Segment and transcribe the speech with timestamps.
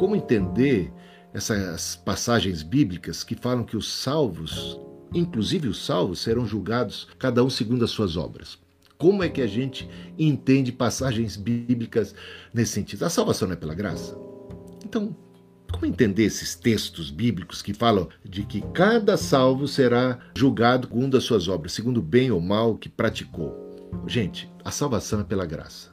[0.00, 0.90] como entender
[1.34, 4.80] essas passagens bíblicas que falam que os salvos,
[5.12, 8.58] inclusive os salvos, serão julgados cada um segundo as suas obras.
[8.96, 9.86] Como é que a gente
[10.18, 12.14] entende passagens bíblicas
[12.52, 13.04] nesse sentido?
[13.04, 14.16] A salvação não é pela graça?
[14.82, 15.14] Então,
[15.70, 21.24] como entender esses textos bíblicos que falam de que cada salvo será julgado segundo as
[21.24, 23.54] suas obras, segundo o bem ou mal que praticou?
[24.06, 25.89] Gente, a salvação é pela graça.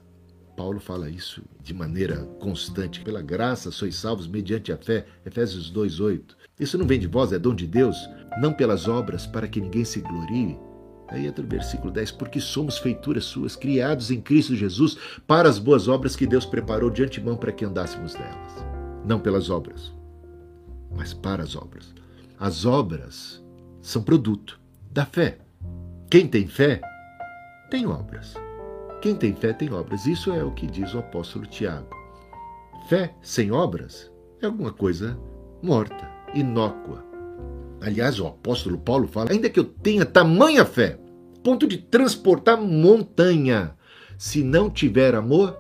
[0.58, 3.02] Paulo fala isso de maneira constante.
[3.02, 5.06] Pela graça sois salvos mediante a fé.
[5.24, 6.36] Efésios 2:8.
[6.60, 7.96] Isso não vem de vós, é dom de Deus,
[8.42, 10.58] não pelas obras, para que ninguém se glorie.
[11.10, 15.60] Aí entra o versículo 10, porque somos feituras suas, criados em Cristo Jesus, para as
[15.60, 18.66] boas obras que Deus preparou de antemão para que andássemos nelas.
[19.06, 19.94] Não pelas obras,
[20.90, 21.94] mas para as obras.
[22.40, 23.42] As obras
[23.80, 24.60] são produto
[24.92, 25.38] da fé.
[26.10, 26.82] Quem tem fé,
[27.70, 28.47] tem obras.
[29.02, 30.06] Quem tem fé tem obras.
[30.06, 31.88] Isso é o que diz o apóstolo Tiago.
[32.88, 35.18] Fé sem obras é alguma coisa
[35.62, 37.06] morta, inócua.
[37.82, 41.00] Aliás, o apóstolo Paulo fala: ainda que eu tenha tamanha fé,
[41.44, 43.76] ponto de transportar montanha,
[44.18, 45.58] se não tiver amor,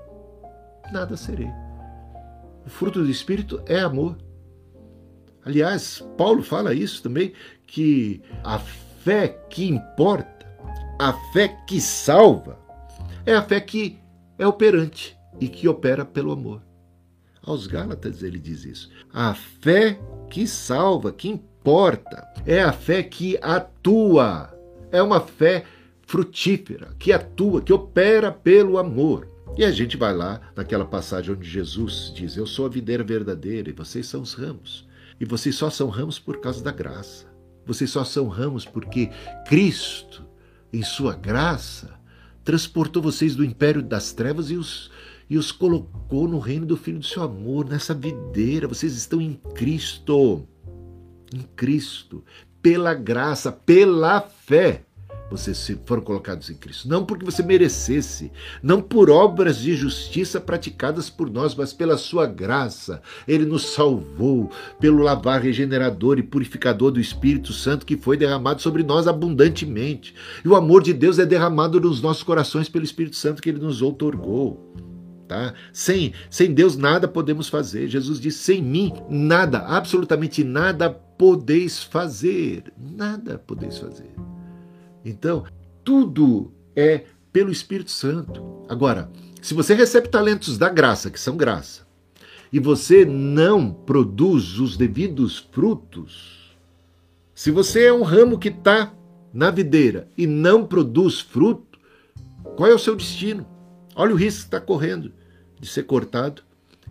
[0.92, 1.50] nada serei.
[2.66, 4.18] O fruto do Espírito é amor.
[5.46, 7.32] Aliás, Paulo fala isso também,
[7.66, 10.46] que a fé que importa,
[11.00, 12.60] a fé que salva,
[13.28, 14.00] é a fé que
[14.40, 16.62] é operante e que opera pelo amor.
[17.44, 18.90] Aos Gálatas ele diz isso.
[19.14, 24.58] A fé que salva, que importa, é a fé que atua.
[24.94, 25.66] É uma fé
[26.04, 29.28] frutífera, que atua, que opera pelo amor.
[29.58, 33.70] E a gente vai lá naquela passagem onde Jesus diz: Eu sou a videira verdadeira
[33.70, 34.88] e vocês são os ramos.
[35.20, 37.26] E vocês só são ramos por causa da graça.
[37.66, 39.10] Vocês só são ramos porque
[39.50, 40.24] Cristo,
[40.72, 41.98] em sua graça,
[42.48, 44.90] transportou vocês do império das trevas e os,
[45.30, 48.70] e os colocou no reino do Filho do seu amor, nessa videira.
[48.70, 50.48] Vocês estão em Cristo.
[51.36, 52.24] Em Cristo.
[52.62, 54.86] Pela graça, pela fé
[55.30, 56.88] vocês foram colocados em Cristo.
[56.88, 58.32] Não porque você merecesse,
[58.64, 63.02] não por obras de justiça praticadas por nós, mas pela sua graça.
[63.28, 64.50] Ele nos salvou
[64.80, 70.16] pelo lavar regenerador e purificador do Espírito Santo que foi derramado sobre nós abundantemente.
[70.44, 73.60] E o amor de Deus é derramado nos nossos corações pelo Espírito Santo que ele
[73.60, 74.74] nos outorgou.
[75.28, 75.54] Tá?
[75.74, 77.90] Sem, sem Deus nada podemos fazer.
[77.90, 82.72] Jesus disse: sem mim nada, absolutamente nada podeis fazer.
[82.78, 84.37] Nada podeis fazer.
[85.10, 85.46] Então,
[85.86, 88.66] tudo é pelo Espírito Santo.
[88.68, 89.10] Agora,
[89.42, 91.88] se você recebe talentos da graça, que são graça,
[92.52, 96.58] e você não produz os devidos frutos,
[97.34, 98.94] se você é um ramo que está
[99.34, 101.80] na videira e não produz fruto,
[102.58, 103.48] qual é o seu destino?
[103.96, 105.14] Olha o risco que está correndo
[105.60, 106.42] de ser cortado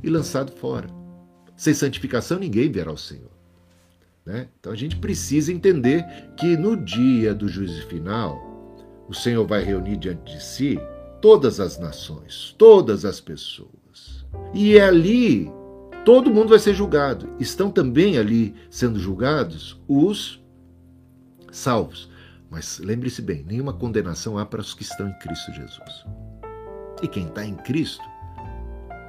[0.02, 0.88] e lançado fora.
[1.54, 3.35] Sem santificação, ninguém verá o Senhor.
[4.26, 4.48] Né?
[4.58, 6.04] Então a gente precisa entender
[6.36, 8.36] que no dia do juízo final,
[9.08, 10.80] o Senhor vai reunir diante de si
[11.22, 14.26] todas as nações, todas as pessoas.
[14.52, 15.48] E ali
[16.04, 17.28] todo mundo vai ser julgado.
[17.38, 20.44] Estão também ali sendo julgados os
[21.52, 22.10] salvos.
[22.50, 26.04] Mas lembre-se bem: nenhuma condenação há para os que estão em Cristo Jesus.
[27.00, 28.04] E quem está em Cristo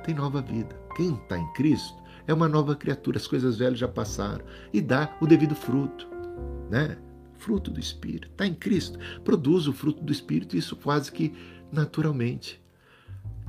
[0.03, 0.75] tem nova vida.
[0.95, 4.43] Quem está em Cristo é uma nova criatura, as coisas velhas já passaram.
[4.73, 6.07] E dá o devido fruto,
[6.69, 6.97] né?
[7.37, 8.27] Fruto do Espírito.
[8.27, 8.99] Está em Cristo.
[9.23, 11.33] Produz o fruto do Espírito, isso quase que
[11.71, 12.61] naturalmente.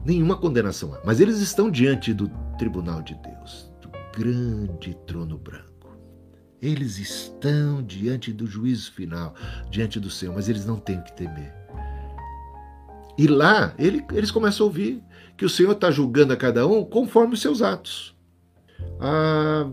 [0.05, 1.01] Nenhuma condenação há.
[1.05, 5.69] Mas eles estão diante do tribunal de Deus, do grande trono branco.
[6.63, 9.35] Eles estão diante do juízo final,
[9.71, 11.53] diante do Senhor, mas eles não têm o que temer.
[13.17, 15.03] E lá ele, eles começam a ouvir
[15.37, 18.18] que o Senhor está julgando a cada um conforme os seus atos.
[19.01, 19.71] Ah,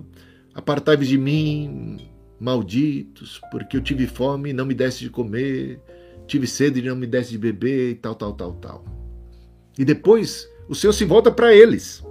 [0.54, 1.98] apartai-vos de mim,
[2.40, 5.80] malditos, porque eu tive fome e não me desse de comer,
[6.28, 8.86] tive sede e não me desse de beber, e tal, tal, tal, tal.
[9.78, 12.04] E depois o Senhor se volta para eles,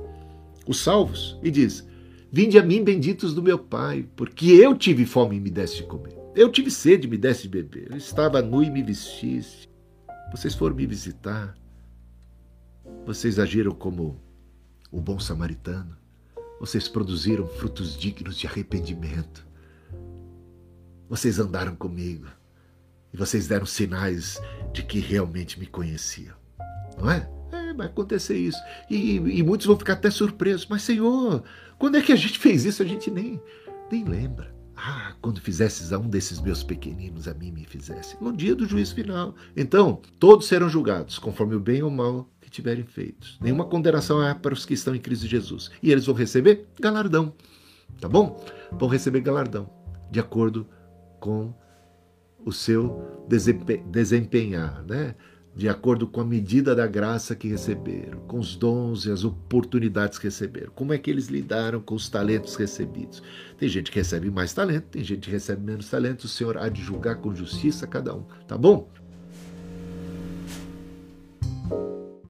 [0.66, 1.86] os salvos, e diz:
[2.30, 5.82] Vinde a mim, benditos do meu Pai, porque eu tive fome e me desse de
[5.84, 6.16] comer.
[6.34, 7.92] Eu tive sede e me desse de beber.
[7.92, 9.68] Eu estava nu e me vestisse.
[10.32, 11.54] Vocês foram me visitar.
[13.06, 14.20] Vocês agiram como
[14.90, 15.96] o bom samaritano.
[16.60, 19.46] Vocês produziram frutos dignos de arrependimento.
[21.08, 22.26] Vocês andaram comigo
[23.12, 24.40] e vocês deram sinais
[24.72, 26.34] de que realmente me conheciam.
[26.98, 27.28] Não é?
[27.52, 28.58] É, vai acontecer isso.
[28.90, 30.66] E, e, muitos vão ficar até surpresos.
[30.68, 31.42] Mas, Senhor,
[31.78, 32.82] quando é que a gente fez isso?
[32.82, 33.40] A gente nem,
[33.90, 34.54] nem lembra.
[34.76, 38.16] Ah, quando fizesses a um desses meus pequeninos, a mim me fizesse.
[38.20, 39.34] No dia do juízo final.
[39.56, 43.36] Então, todos serão julgados, conforme o bem ou o mal tiverem feito.
[43.40, 45.70] Nenhuma condenação é para os que estão em Cristo Jesus.
[45.82, 47.34] E eles vão receber galardão.
[48.00, 48.42] Tá bom?
[48.72, 49.68] Vão receber galardão
[50.10, 50.66] de acordo
[51.20, 51.52] com
[52.44, 55.14] o seu desempenhar, né?
[55.56, 60.18] de acordo com a medida da graça que receberam, com os dons e as oportunidades
[60.18, 60.72] que receberam.
[60.74, 63.22] Como é que eles lidaram com os talentos recebidos?
[63.56, 66.24] Tem gente que recebe mais talento, tem gente que recebe menos talento.
[66.24, 68.88] O Senhor há de julgar com justiça cada um, tá bom?